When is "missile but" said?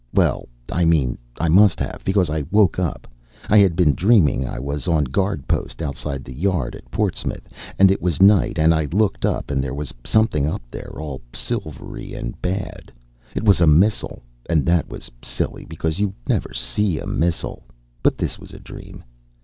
17.05-18.17